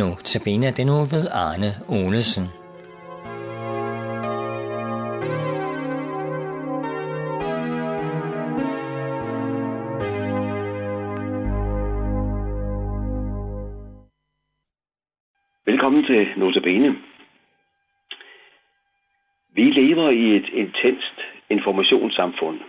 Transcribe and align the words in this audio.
Nu 0.00 0.08
tabiner 0.24 0.70
den 0.76 0.86
nu 0.86 0.98
ved 1.14 1.24
Arne 1.44 1.70
Olesen. 1.88 2.46
Velkommen 15.66 16.04
til 16.04 16.26
Notabene. 16.36 16.96
Vi 19.54 19.62
lever 19.62 20.10
i 20.10 20.36
et 20.36 20.48
intenst 20.52 21.16
informationssamfund. 21.50 22.60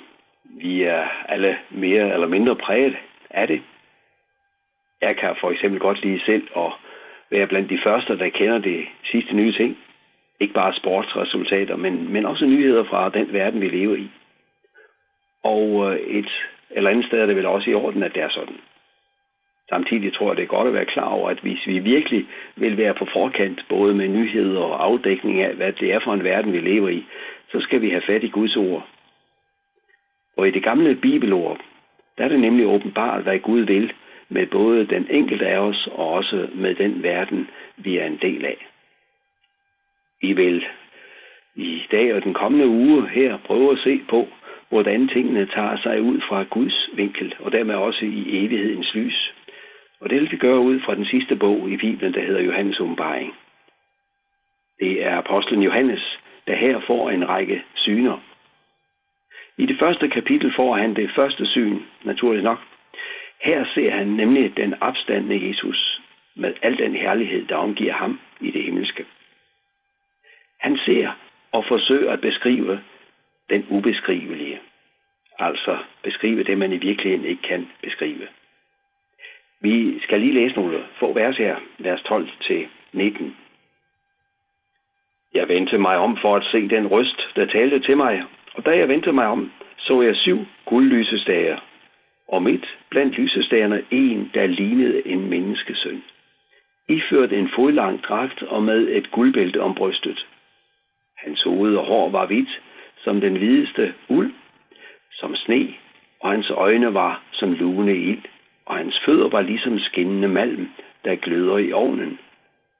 Vi 0.43 0.83
er 0.83 1.07
alle 1.29 1.57
mere 1.71 2.13
eller 2.13 2.27
mindre 2.27 2.55
præget 2.55 2.95
af 3.29 3.47
det. 3.47 3.61
Jeg 5.01 5.17
kan 5.17 5.35
for 5.41 5.51
eksempel 5.51 5.79
godt 5.79 6.01
lide 6.01 6.21
selv 6.25 6.47
at 6.57 6.73
være 7.31 7.47
blandt 7.47 7.69
de 7.69 7.79
første, 7.83 8.17
der 8.17 8.29
kender 8.29 8.57
de 8.57 8.85
sidste 9.03 9.35
nye 9.35 9.53
ting. 9.53 9.77
Ikke 10.39 10.53
bare 10.53 10.73
sportsresultater, 10.73 11.75
men, 11.75 12.13
men 12.13 12.25
også 12.25 12.45
nyheder 12.45 12.83
fra 12.83 13.09
den 13.09 13.33
verden, 13.33 13.61
vi 13.61 13.67
lever 13.67 13.95
i. 13.95 14.09
Og 15.43 15.91
øh, 15.91 15.99
et 15.99 16.29
eller 16.69 16.89
andet 16.89 17.05
sted 17.05 17.19
er 17.19 17.25
det 17.25 17.35
vel 17.35 17.45
også 17.45 17.69
i 17.69 17.73
orden, 17.73 18.03
at 18.03 18.15
det 18.15 18.23
er 18.23 18.29
sådan. 18.29 18.57
Samtidig 19.69 20.13
tror 20.13 20.29
jeg, 20.29 20.37
det 20.37 20.43
er 20.43 20.55
godt 20.57 20.67
at 20.67 20.73
være 20.73 20.85
klar 20.85 21.09
over, 21.09 21.29
at 21.29 21.39
hvis 21.39 21.67
vi 21.67 21.79
virkelig 21.79 22.27
vil 22.55 22.77
være 22.77 22.93
på 22.93 23.07
forkant, 23.13 23.65
både 23.69 23.93
med 23.93 24.07
nyheder 24.07 24.61
og 24.61 24.83
afdækning 24.83 25.41
af, 25.41 25.55
hvad 25.55 25.73
det 25.73 25.93
er 25.93 25.99
for 25.99 26.13
en 26.13 26.23
verden, 26.23 26.53
vi 26.53 26.59
lever 26.59 26.89
i, 26.89 27.05
så 27.51 27.59
skal 27.59 27.81
vi 27.81 27.89
have 27.89 28.01
fat 28.01 28.23
i 28.23 28.29
Guds 28.29 28.55
ord. 28.55 28.87
Og 30.37 30.47
i 30.47 30.51
det 30.51 30.63
gamle 30.63 30.95
bibelord, 30.95 31.59
der 32.17 32.23
er 32.23 32.27
det 32.27 32.39
nemlig 32.39 32.67
åbenbart, 32.67 33.23
hvad 33.23 33.39
Gud 33.39 33.61
vil 33.61 33.93
med 34.35 34.45
både 34.45 34.85
den 34.85 35.07
enkelte 35.09 35.47
af 35.47 35.57
os 35.57 35.87
og 35.91 36.07
også 36.09 36.47
med 36.53 36.75
den 36.75 37.03
verden, 37.03 37.49
vi 37.77 37.97
er 37.97 38.05
en 38.05 38.19
del 38.21 38.45
af. 38.45 38.67
Vi 40.21 40.33
vil 40.33 40.65
i 41.55 41.83
dag 41.91 42.13
og 42.15 42.23
den 42.23 42.33
kommende 42.33 42.67
uge 42.67 43.09
her 43.09 43.37
prøve 43.37 43.71
at 43.71 43.79
se 43.83 44.01
på, 44.09 44.27
hvordan 44.69 45.07
tingene 45.07 45.45
tager 45.45 45.77
sig 45.77 46.01
ud 46.01 46.21
fra 46.27 46.43
Guds 46.43 46.89
vinkel, 46.93 47.35
og 47.39 47.51
dermed 47.51 47.75
også 47.75 48.05
i 48.05 48.45
evighedens 48.45 48.95
lys. 48.95 49.33
Og 49.99 50.09
det 50.09 50.21
vil 50.21 50.31
vi 50.31 50.37
gøre 50.37 50.59
ud 50.59 50.79
fra 50.79 50.95
den 50.95 51.05
sidste 51.05 51.35
bog 51.35 51.69
i 51.69 51.77
Bibelen, 51.77 52.13
der 52.13 52.21
hedder 52.21 52.41
Johannes 52.41 52.79
åbenbaring. 52.79 53.33
Det 54.79 55.05
er 55.05 55.17
apostlen 55.17 55.61
Johannes, 55.61 56.19
der 56.47 56.55
her 56.55 56.79
får 56.87 57.09
en 57.09 57.29
række 57.29 57.63
syner. 57.75 58.17
I 59.57 59.65
det 59.65 59.77
første 59.79 60.09
kapitel 60.09 60.53
får 60.55 60.75
han 60.75 60.95
det 60.95 61.09
første 61.15 61.45
syn, 61.45 61.79
naturligt 62.03 62.43
nok. 62.43 62.59
Her 63.45 63.65
ser 63.73 63.91
han 63.91 64.07
nemlig 64.07 64.57
den 64.57 64.73
opstandende 64.81 65.47
Jesus 65.47 66.01
med 66.35 66.53
al 66.61 66.77
den 66.77 66.95
herlighed, 66.95 67.45
der 67.45 67.55
omgiver 67.55 67.93
ham 67.93 68.19
i 68.41 68.51
det 68.51 68.63
himmelske. 68.63 69.05
Han 70.59 70.77
ser 70.77 71.11
og 71.51 71.65
forsøger 71.65 72.11
at 72.11 72.21
beskrive 72.21 72.81
den 73.49 73.65
ubeskrivelige. 73.69 74.59
Altså 75.39 75.77
beskrive 76.03 76.43
det, 76.43 76.57
man 76.57 76.71
i 76.71 76.77
virkeligheden 76.77 77.25
ikke 77.25 77.41
kan 77.41 77.67
beskrive. 77.81 78.27
Vi 79.61 79.99
skal 79.99 80.19
lige 80.19 80.33
læse 80.33 80.55
nogle 80.55 80.85
få 80.99 81.13
vers 81.13 81.37
her, 81.37 81.55
vers 81.79 82.01
12 82.01 82.29
til 82.41 82.67
19. 82.93 83.37
Jeg 85.33 85.47
vendte 85.47 85.77
mig 85.77 85.97
om 85.97 86.17
for 86.17 86.35
at 86.35 86.45
se 86.45 86.69
den 86.69 86.87
røst, 86.87 87.29
der 87.35 87.45
talte 87.45 87.79
til 87.79 87.97
mig, 87.97 88.23
og 88.53 88.65
da 88.65 88.77
jeg 88.77 88.87
vendte 88.87 89.11
mig 89.11 89.27
om, 89.27 89.51
så 89.77 90.01
jeg 90.01 90.15
syv 90.15 90.45
guldlysestager, 90.65 91.59
og 92.27 92.43
midt 92.43 92.77
blandt 92.89 93.17
lysestagerne 93.17 93.83
en, 93.91 94.31
der 94.33 94.45
lignede 94.45 95.07
en 95.07 95.29
menneskesøn. 95.29 96.03
Iført 96.89 97.33
en 97.33 97.49
fodlang 97.55 98.03
dragt 98.03 98.43
og 98.43 98.63
med 98.63 98.87
et 98.87 99.11
guldbælte 99.11 99.61
om 99.61 99.75
brystet. 99.75 100.27
Hans 101.17 101.43
hoved 101.43 101.75
og 101.75 101.85
hår 101.85 102.09
var 102.09 102.25
hvidt, 102.25 102.61
som 102.97 103.21
den 103.21 103.37
hvideste 103.37 103.93
uld, 104.09 104.33
som 105.11 105.35
sne, 105.35 105.73
og 106.21 106.31
hans 106.31 106.49
øjne 106.49 106.93
var 106.93 107.23
som 107.31 107.53
lune 107.53 107.97
ild, 107.97 108.23
og 108.65 108.75
hans 108.75 108.99
fødder 109.05 109.29
var 109.29 109.41
ligesom 109.41 109.79
skinnende 109.79 110.27
malm, 110.27 110.69
der 111.05 111.15
gløder 111.15 111.57
i 111.57 111.71
ovnen, 111.71 112.19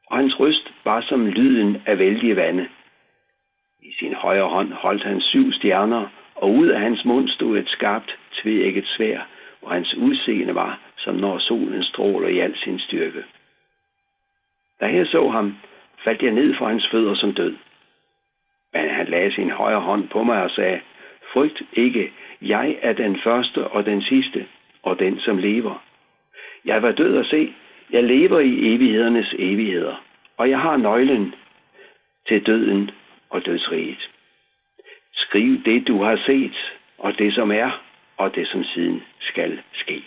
og 0.08 0.18
hans 0.18 0.40
røst 0.40 0.74
var 0.84 1.02
som 1.02 1.28
lyden 1.28 1.78
af 1.86 2.00
vældige 2.00 2.36
vande. 2.36 2.68
I 3.84 3.94
sin 4.00 4.14
højre 4.14 4.48
hånd 4.48 4.74
holdt 4.74 5.04
han 5.04 5.22
syv 5.22 5.52
stjerner, 5.52 6.08
og 6.36 6.54
ud 6.54 6.68
af 6.68 6.80
hans 6.80 7.06
mund 7.06 7.30
stod 7.30 7.58
et 7.58 7.70
skarpt, 7.70 8.18
tvægget 8.32 8.88
svær, 8.88 9.22
og 9.66 9.72
hans 9.72 9.96
udseende 9.96 10.56
var, 10.56 10.80
som 10.98 11.16
når 11.16 11.38
solen 11.38 11.84
stråler 11.84 12.28
i 12.28 12.40
al 12.40 12.58
sin 12.58 12.80
styrke. 12.80 13.24
Da 14.80 14.86
jeg 14.86 15.08
så 15.08 15.30
ham, 15.30 15.58
faldt 16.04 16.22
jeg 16.22 16.32
ned 16.32 16.56
for 16.56 16.68
hans 16.68 16.88
fødder 16.88 17.16
som 17.16 17.34
død. 17.34 17.56
Men 18.74 18.90
han 18.90 19.08
lagde 19.08 19.34
sin 19.34 19.50
højre 19.50 19.80
hånd 19.80 20.08
på 20.10 20.24
mig 20.24 20.44
og 20.44 20.52
sagde, 20.52 20.82
Frygt 21.34 21.62
ikke, 21.74 22.12
jeg 22.42 22.78
er 22.82 22.94
den 22.94 23.20
første 23.20 23.68
og 23.68 23.86
den 23.86 24.02
sidste, 24.02 24.48
og 24.84 25.00
den 25.00 25.20
som 25.20 25.38
lever. 25.38 25.84
Jeg 26.66 26.82
var 26.82 26.92
død 26.92 27.18
at 27.18 27.26
se, 27.26 27.54
jeg 27.90 28.04
lever 28.04 28.40
i 28.40 28.76
evighedernes 28.76 29.36
evigheder, 29.38 30.04
og 30.38 30.50
jeg 30.50 30.60
har 30.60 30.78
nøglen 30.78 31.36
til 32.28 32.46
døden 32.46 32.92
og 33.30 33.46
dødsriget. 33.46 34.10
Skriv 35.14 35.64
det, 35.64 35.88
du 35.88 36.04
har 36.04 36.22
set, 36.26 36.74
og 36.98 37.18
det, 37.18 37.34
som 37.34 37.52
er, 37.52 37.82
og 38.18 38.36
det, 38.36 38.48
som 38.48 38.64
siden 38.64 39.04
skal 39.36 39.62
ske. 39.74 40.04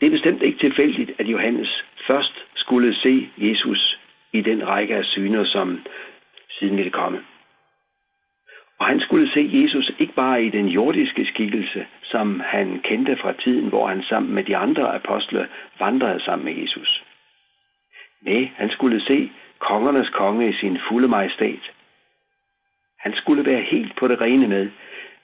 Det 0.00 0.06
er 0.06 0.10
bestemt 0.10 0.42
ikke 0.42 0.58
tilfældigt, 0.58 1.10
at 1.18 1.26
Johannes 1.26 1.84
først 2.06 2.34
skulle 2.54 2.94
se 2.94 3.28
Jesus 3.36 4.00
i 4.32 4.40
den 4.40 4.68
række 4.68 4.96
af 4.96 5.04
syner, 5.04 5.44
som 5.44 5.80
siden 6.58 6.76
ville 6.76 6.90
komme. 6.90 7.24
Og 8.78 8.86
han 8.86 9.00
skulle 9.00 9.32
se 9.32 9.50
Jesus 9.52 9.92
ikke 9.98 10.14
bare 10.14 10.44
i 10.44 10.50
den 10.50 10.68
jordiske 10.68 11.24
skikkelse, 11.24 11.86
som 12.02 12.40
han 12.40 12.80
kendte 12.80 13.16
fra 13.16 13.32
tiden, 13.32 13.68
hvor 13.68 13.86
han 13.86 14.02
sammen 14.02 14.34
med 14.34 14.44
de 14.44 14.56
andre 14.56 14.94
apostle 14.94 15.48
vandrede 15.78 16.20
sammen 16.20 16.44
med 16.44 16.62
Jesus. 16.62 17.04
Nej, 18.22 18.50
han 18.56 18.70
skulle 18.70 19.00
se 19.00 19.30
kongernes 19.58 20.08
konge 20.08 20.48
i 20.48 20.52
sin 20.60 20.78
fulde 20.88 21.08
majestæt. 21.08 21.70
Han 22.98 23.12
skulle 23.14 23.44
være 23.44 23.62
helt 23.62 23.96
på 23.96 24.08
det 24.08 24.20
rene 24.20 24.48
med, 24.48 24.70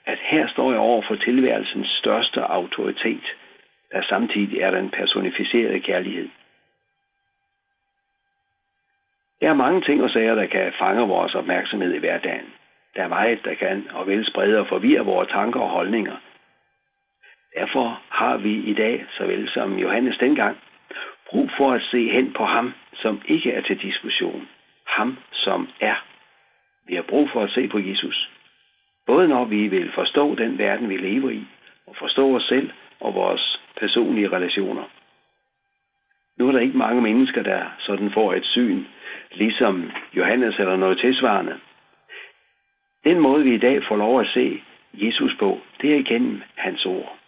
at 0.06 0.18
her 0.22 0.48
står 0.48 0.70
jeg 0.70 0.80
over 0.80 1.02
for 1.02 1.14
tilværelsens 1.14 1.88
største 1.88 2.40
autoritet, 2.40 3.36
der 3.92 4.02
samtidig 4.02 4.60
er 4.60 4.70
den 4.70 4.90
personificerede 4.90 5.80
kærlighed. 5.80 6.28
Der 9.40 9.48
er 9.48 9.54
mange 9.54 9.80
ting 9.80 10.02
og 10.02 10.10
sager, 10.10 10.34
der 10.34 10.46
kan 10.46 10.72
fange 10.78 11.08
vores 11.08 11.34
opmærksomhed 11.34 11.94
i 11.94 11.98
hverdagen. 11.98 12.52
Der 12.96 13.02
er 13.02 13.08
meget, 13.08 13.44
der 13.44 13.54
kan 13.54 13.88
og 13.92 14.06
vil 14.06 14.26
sprede 14.26 14.58
og 14.58 14.66
forvirre 14.66 15.04
vores 15.04 15.28
tanker 15.28 15.60
og 15.60 15.68
holdninger. 15.68 16.16
Derfor 17.56 18.02
har 18.08 18.36
vi 18.36 18.54
i 18.54 18.74
dag, 18.74 19.06
såvel 19.10 19.48
som 19.48 19.78
Johannes 19.78 20.18
dengang, 20.18 20.58
brug 21.30 21.50
for 21.56 21.72
at 21.72 21.82
se 21.82 22.08
hen 22.08 22.32
på 22.32 22.44
ham, 22.44 22.74
som 22.94 23.22
ikke 23.24 23.52
er 23.52 23.62
til 23.62 23.82
diskussion. 23.82 24.48
Ham, 24.86 25.18
som 25.32 25.68
er. 25.80 26.04
Vi 26.86 26.94
har 26.94 27.02
brug 27.02 27.30
for 27.30 27.42
at 27.42 27.50
se 27.50 27.68
på 27.68 27.78
Jesus. 27.78 28.30
Både 29.20 29.28
når 29.28 29.44
vi 29.44 29.68
vil 29.68 29.92
forstå 29.92 30.34
den 30.34 30.58
verden, 30.58 30.88
vi 30.88 30.96
lever 30.96 31.30
i, 31.30 31.44
og 31.86 31.96
forstå 31.96 32.36
os 32.36 32.42
selv 32.42 32.70
og 33.00 33.14
vores 33.14 33.60
personlige 33.80 34.28
relationer. 34.28 34.84
Nu 36.38 36.48
er 36.48 36.52
der 36.52 36.60
ikke 36.60 36.78
mange 36.78 37.02
mennesker, 37.02 37.42
der 37.42 37.64
sådan 37.78 38.10
får 38.10 38.34
et 38.34 38.44
syn, 38.44 38.84
ligesom 39.32 39.90
Johannes 40.16 40.58
eller 40.58 40.76
noget 40.76 40.98
tilsvarende. 40.98 41.60
Den 43.04 43.18
måde, 43.20 43.44
vi 43.44 43.54
i 43.54 43.58
dag 43.58 43.84
får 43.88 43.96
lov 43.96 44.20
at 44.20 44.28
se 44.34 44.62
Jesus 44.94 45.36
på, 45.38 45.60
det 45.80 45.92
er 45.92 45.98
igennem 45.98 46.42
hans 46.54 46.86
ord. 46.86 47.18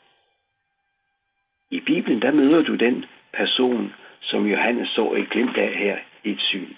I 1.71 1.81
Bibelen, 1.81 2.23
der 2.23 2.33
møder 2.33 2.63
du 2.63 2.75
den 2.75 3.05
person, 3.33 3.95
som 4.21 4.47
Johannes 4.47 4.89
så 4.89 5.13
et 5.13 5.31
glimt 5.31 5.57
af 5.57 5.73
her 5.75 5.99
i 6.25 6.31
et 6.31 6.41
syn. 6.41 6.75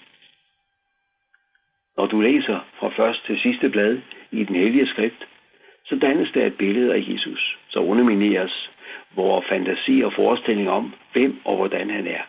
Når 1.97 2.05
du 2.05 2.21
læser 2.21 2.59
fra 2.79 2.89
første 2.89 3.27
til 3.27 3.39
sidste 3.41 3.69
blad 3.69 3.99
i 4.31 4.43
den 4.43 4.55
hellige 4.55 4.87
skrift, 4.87 5.27
så 5.85 5.95
dannes 5.95 6.31
der 6.31 6.45
et 6.45 6.57
billede 6.57 6.93
af 6.93 7.03
Jesus, 7.07 7.57
så 7.69 7.79
undermineres 7.79 8.71
vores 9.15 9.45
fantasi 9.49 10.01
og 10.01 10.13
forestilling 10.13 10.69
om, 10.69 10.93
hvem 11.13 11.41
og 11.45 11.55
hvordan 11.55 11.89
han 11.89 12.07
er. 12.07 12.21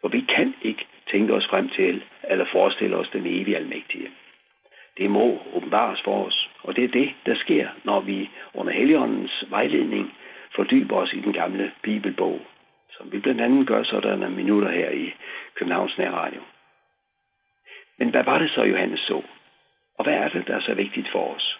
For 0.00 0.08
vi 0.08 0.20
kan 0.20 0.54
ikke 0.62 0.86
tænke 1.10 1.34
os 1.34 1.46
frem 1.46 1.68
til 1.68 2.02
eller 2.30 2.44
forestille 2.52 2.96
os 2.96 3.08
den 3.12 3.26
evige 3.26 3.56
almægtige. 3.56 4.10
Det 4.98 5.10
må 5.10 5.42
åbenbares 5.54 6.02
for 6.04 6.26
os, 6.26 6.50
og 6.62 6.76
det 6.76 6.84
er 6.84 6.88
det, 6.88 7.14
der 7.26 7.34
sker, 7.34 7.68
når 7.84 8.00
vi 8.00 8.30
under 8.54 8.72
Helligåndens 8.72 9.44
vejledning 9.50 10.14
fordyber 10.56 10.96
os 10.96 11.12
i 11.12 11.20
den 11.20 11.32
gamle 11.32 11.72
bibelbog, 11.82 12.40
som 12.90 13.12
vi 13.12 13.18
blandt 13.18 13.40
andet 13.40 13.66
gør 13.66 13.82
sådanne 13.82 14.30
minutter 14.30 14.70
her 14.70 14.90
i 14.90 15.14
Københavns 15.54 15.98
Nærradio. 15.98 16.40
Men 17.98 18.08
hvad 18.08 18.24
var 18.24 18.38
det 18.38 18.50
så, 18.50 18.62
Johannes 18.62 19.00
så? 19.00 19.22
Og 19.98 20.04
hvad 20.04 20.14
er 20.14 20.28
det, 20.28 20.46
der 20.46 20.56
er 20.56 20.60
så 20.60 20.74
vigtigt 20.74 21.08
for 21.12 21.34
os? 21.34 21.58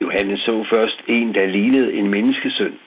Johannes 0.00 0.40
så 0.40 0.64
først 0.70 1.02
en, 1.08 1.34
der 1.34 1.46
lignede 1.46 1.92
en 1.92 2.10
menneskesøn. 2.10 2.78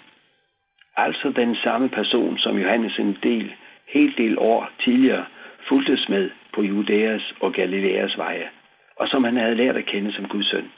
Altså 0.97 1.33
den 1.35 1.55
samme 1.55 1.89
person, 1.89 2.37
som 2.37 2.57
Johannes 2.57 2.99
en 2.99 3.17
del 3.23 3.53
helt 3.87 4.17
del 4.17 4.39
år 4.39 4.69
tidligere 4.83 5.25
fulgtes 5.69 6.09
med 6.09 6.29
på 6.53 6.61
Judæas 6.61 7.33
og 7.39 7.53
Galileas 7.53 8.17
veje, 8.17 8.49
og 8.95 9.07
som 9.07 9.23
han 9.23 9.37
havde 9.37 9.55
lært 9.55 9.75
at 9.75 9.85
kende 9.85 10.13
som 10.13 10.27
Guds 10.27 10.49
søn. 10.49 10.71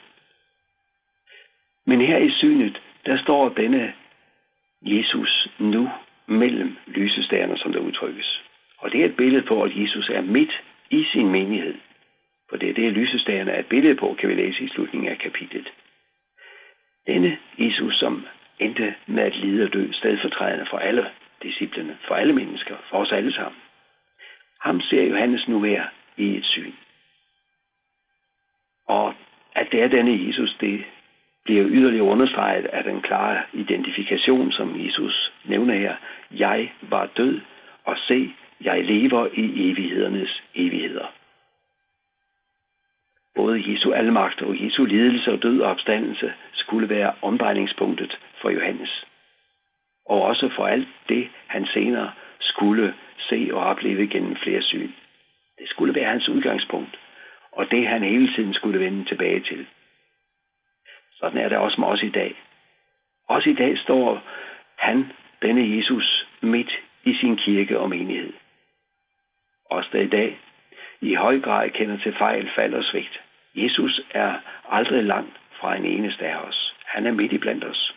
Men 1.86 2.00
her 2.00 2.18
i 2.18 2.30
synet, 2.30 2.82
der 3.06 3.18
står 3.18 3.48
denne 3.48 3.92
Jesus 4.82 5.48
nu 5.58 5.90
mellem 6.26 6.76
lysestagerne, 6.86 7.58
som 7.58 7.72
der 7.72 7.80
udtrykkes. 7.80 8.43
Og 8.84 8.92
det 8.92 9.00
er 9.00 9.04
et 9.04 9.16
billede 9.16 9.42
på, 9.42 9.62
at 9.62 9.76
Jesus 9.76 10.08
er 10.08 10.20
midt 10.20 10.62
i 10.90 11.04
sin 11.12 11.28
menighed. 11.28 11.74
For 12.50 12.56
det 12.56 12.70
er 12.70 12.74
det, 12.74 12.92
lysestagerne 12.92 13.50
er 13.50 13.58
et 13.58 13.66
billede 13.66 13.94
på, 13.94 14.16
kan 14.18 14.28
vi 14.28 14.34
læse 14.34 14.64
i 14.64 14.68
slutningen 14.68 15.08
af 15.10 15.18
kapitlet. 15.18 15.72
Denne 17.06 17.38
Jesus, 17.58 17.98
som 17.98 18.26
endte 18.58 18.94
med 19.06 19.22
at 19.22 19.36
lide 19.36 19.64
og 19.64 19.72
dø 19.72 19.92
stedfortrædende 19.92 20.66
for 20.70 20.78
alle 20.78 21.10
disciplene, 21.42 21.98
for 22.08 22.14
alle 22.14 22.32
mennesker, 22.32 22.76
for 22.90 22.98
os 22.98 23.12
alle 23.12 23.32
sammen. 23.32 23.60
Ham 24.60 24.80
ser 24.80 25.02
Johannes 25.02 25.48
nu 25.48 25.62
her 25.62 25.84
i 26.16 26.36
et 26.36 26.44
syn. 26.44 26.72
Og 28.86 29.14
at 29.54 29.68
det 29.72 29.82
er 29.82 29.88
denne 29.88 30.26
Jesus, 30.26 30.56
det 30.60 30.84
bliver 31.44 31.66
yderligere 31.68 32.06
understreget 32.06 32.66
af 32.66 32.84
den 32.84 33.02
klare 33.02 33.42
identifikation, 33.52 34.52
som 34.52 34.84
Jesus 34.84 35.32
nævner 35.44 35.74
her. 35.74 35.96
Jeg 36.30 36.72
var 36.82 37.06
død, 37.16 37.40
og 37.84 37.96
se, 37.98 38.34
jeg 38.60 38.84
lever 38.84 39.28
i 39.32 39.70
evighedernes 39.70 40.42
evigheder. 40.54 41.06
Både 43.34 43.72
Jesu 43.72 43.92
almagt 43.92 44.42
og 44.42 44.64
Jesu 44.64 44.84
lidelse 44.84 45.32
og 45.32 45.42
død 45.42 45.60
og 45.60 45.70
opstandelse 45.70 46.32
skulle 46.52 46.88
være 46.88 47.14
omdrejningspunktet 47.22 48.18
for 48.42 48.50
Johannes. 48.50 49.04
Og 50.06 50.22
også 50.22 50.50
for 50.56 50.66
alt 50.66 50.88
det, 51.08 51.28
han 51.46 51.66
senere 51.66 52.12
skulle 52.40 52.94
se 53.18 53.48
og 53.52 53.60
opleve 53.60 54.06
gennem 54.06 54.36
flere 54.36 54.62
syn. 54.62 54.90
Det 55.58 55.68
skulle 55.68 55.94
være 55.94 56.10
hans 56.10 56.28
udgangspunkt, 56.28 56.98
og 57.52 57.70
det 57.70 57.86
han 57.86 58.02
hele 58.02 58.34
tiden 58.34 58.54
skulle 58.54 58.80
vende 58.80 59.04
tilbage 59.04 59.40
til. 59.40 59.66
Sådan 61.12 61.38
er 61.38 61.48
det 61.48 61.58
også 61.58 61.80
med 61.80 61.88
os 61.88 62.02
i 62.02 62.10
dag. 62.10 62.42
Også 63.28 63.50
i 63.50 63.54
dag 63.54 63.78
står 63.78 64.22
han, 64.78 65.12
denne 65.42 65.76
Jesus, 65.76 66.28
midt 66.40 66.70
i 67.04 67.14
sin 67.14 67.36
kirke 67.36 67.78
og 67.78 67.88
menighed. 67.88 68.32
Også 69.70 69.88
der 69.92 70.00
i 70.00 70.08
dag 70.08 70.38
i 71.00 71.14
høj 71.14 71.40
grad 71.40 71.70
kender 71.70 71.98
til 71.98 72.14
fejl, 72.18 72.50
fald 72.54 72.74
og 72.74 72.84
svigt. 72.84 73.20
Jesus 73.54 74.00
er 74.10 74.34
aldrig 74.70 75.04
langt 75.04 75.40
fra 75.60 75.76
en 75.76 75.84
eneste 75.84 76.26
af 76.26 76.36
os. 76.36 76.74
Han 76.84 77.06
er 77.06 77.12
midt 77.12 77.32
i 77.32 77.38
blandt 77.38 77.64
os. 77.64 77.94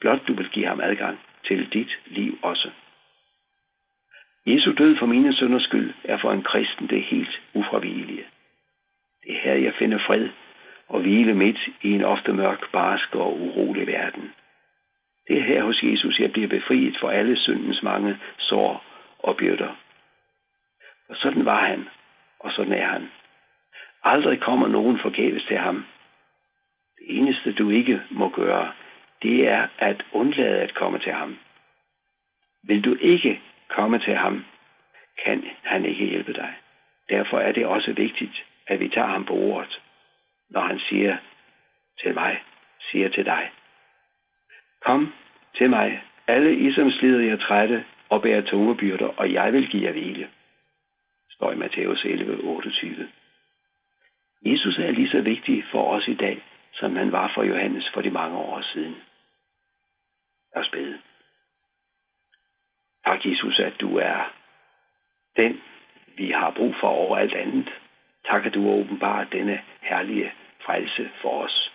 Blot 0.00 0.28
du 0.28 0.34
vil 0.34 0.48
give 0.48 0.66
ham 0.66 0.80
adgang 0.80 1.20
til 1.46 1.72
dit 1.72 1.98
liv 2.06 2.38
også. 2.42 2.70
Jesu 4.46 4.72
død 4.72 4.96
for 4.96 5.06
mine 5.06 5.34
sønders 5.34 5.62
skyld 5.62 5.94
er 6.04 6.16
for 6.16 6.32
en 6.32 6.42
kristen 6.42 6.86
det 6.86 7.02
helt 7.02 7.40
ufravigelige. 7.54 8.24
Det 9.24 9.36
er 9.36 9.40
her, 9.40 9.54
jeg 9.54 9.74
finder 9.74 9.98
fred 9.98 10.28
og 10.88 11.00
hvile 11.00 11.34
midt 11.34 11.58
i 11.82 11.90
en 11.90 12.04
ofte 12.04 12.32
mørk, 12.32 12.72
barsk 12.72 13.14
og 13.14 13.40
urolig 13.40 13.86
verden. 13.86 14.32
Det 15.28 15.38
er 15.38 15.42
her 15.42 15.62
hos 15.62 15.82
Jesus, 15.82 16.20
jeg 16.20 16.32
bliver 16.32 16.48
befriet 16.48 16.96
for 17.00 17.10
alle 17.10 17.36
syndens 17.36 17.82
mange 17.82 18.18
sår 18.38 18.84
og 19.18 19.36
byrder. 19.36 19.81
Og 21.12 21.18
sådan 21.18 21.44
var 21.44 21.66
han, 21.66 21.88
og 22.38 22.52
sådan 22.52 22.72
er 22.72 22.86
han. 22.86 23.10
Aldrig 24.02 24.40
kommer 24.40 24.68
nogen 24.68 24.98
forgæves 24.98 25.44
til 25.44 25.58
ham. 25.58 25.86
Det 26.98 27.16
eneste, 27.16 27.52
du 27.52 27.70
ikke 27.70 28.02
må 28.10 28.28
gøre, 28.28 28.72
det 29.22 29.48
er 29.48 29.68
at 29.78 30.02
undlade 30.12 30.60
at 30.60 30.74
komme 30.74 30.98
til 30.98 31.12
ham. 31.12 31.38
Vil 32.62 32.84
du 32.84 32.96
ikke 33.00 33.40
komme 33.68 33.98
til 33.98 34.14
ham, 34.14 34.44
kan 35.24 35.44
han 35.62 35.84
ikke 35.84 36.04
hjælpe 36.04 36.32
dig. 36.32 36.54
Derfor 37.08 37.38
er 37.38 37.52
det 37.52 37.66
også 37.66 37.92
vigtigt, 37.92 38.44
at 38.66 38.80
vi 38.80 38.88
tager 38.88 39.08
ham 39.08 39.24
på 39.24 39.34
ordet, 39.34 39.80
når 40.50 40.60
han 40.60 40.78
siger 40.78 41.16
til 42.02 42.14
mig, 42.14 42.42
siger 42.90 43.08
til 43.08 43.24
dig. 43.24 43.50
Kom 44.84 45.12
til 45.54 45.70
mig, 45.70 46.02
alle 46.26 46.56
I 46.56 46.72
som 46.72 46.90
slider 46.90 47.20
jer 47.20 47.36
trætte 47.36 47.84
og 48.08 48.22
bærer 48.22 48.40
tunge 48.42 48.76
byrder, 48.76 49.08
og 49.16 49.32
jeg 49.32 49.52
vil 49.52 49.68
give 49.68 49.84
jer 49.84 49.92
hvile. 49.92 50.28
Står 51.42 51.52
i 51.52 51.56
Matthæus 51.56 52.04
11, 52.04 52.44
28. 52.44 53.08
Jesus 54.46 54.78
er 54.78 54.90
lige 54.90 55.08
så 55.08 55.20
vigtig 55.20 55.64
for 55.70 55.94
os 55.94 56.08
i 56.08 56.14
dag, 56.14 56.44
som 56.72 56.96
han 56.96 57.12
var 57.12 57.32
for 57.34 57.42
Johannes 57.42 57.90
for 57.94 58.00
de 58.00 58.10
mange 58.10 58.38
år 58.38 58.60
siden. 58.72 58.96
Lad 60.54 60.64
os 60.64 60.70
bede. 60.70 60.98
Tak, 63.06 63.26
Jesus, 63.26 63.60
at 63.60 63.72
du 63.80 63.96
er 63.96 64.32
den, 65.36 65.62
vi 66.16 66.30
har 66.30 66.50
brug 66.50 66.74
for 66.80 66.88
over 66.88 67.16
alt 67.16 67.34
andet. 67.34 67.70
Tak, 68.24 68.46
at 68.46 68.54
du 68.54 68.68
åbenbart 68.68 69.32
denne 69.32 69.62
herlige 69.80 70.32
frelse 70.64 71.10
for 71.22 71.44
os 71.44 71.72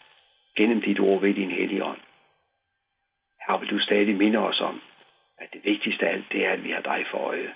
gennem 0.57 0.81
dit 0.81 0.99
ord 0.99 1.21
ved 1.21 1.33
din 1.33 1.51
hellige 1.51 1.83
ånd. 1.83 2.01
Her 3.47 3.57
vil 3.57 3.69
du 3.69 3.79
stadig 3.79 4.15
minde 4.15 4.39
os 4.39 4.61
om, 4.61 4.81
at 5.37 5.49
det 5.53 5.65
vigtigste 5.65 6.07
af 6.07 6.13
alt, 6.13 6.31
det 6.31 6.45
er, 6.45 6.51
at 6.51 6.63
vi 6.63 6.71
har 6.71 6.81
dig 6.81 7.05
for 7.11 7.17
øje 7.17 7.53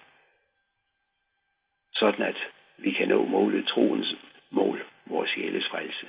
sådan 2.02 2.26
at 2.26 2.40
vi 2.78 2.92
kan 2.92 3.08
nå 3.08 3.26
målet, 3.26 3.68
troens 3.68 4.16
mål, 4.52 4.78
vores 5.06 5.30
sjæles 5.30 5.68
frelse. 5.72 6.06